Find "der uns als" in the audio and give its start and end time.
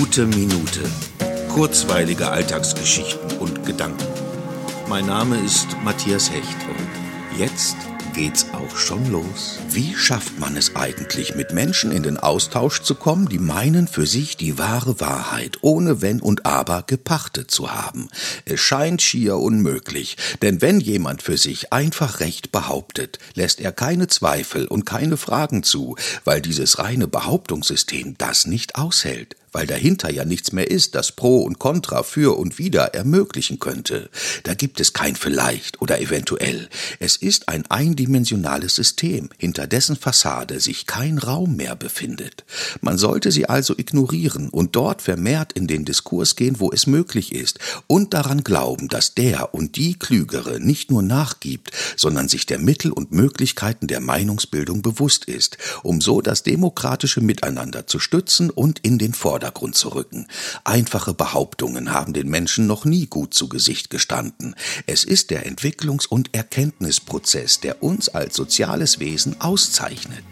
67.60-68.36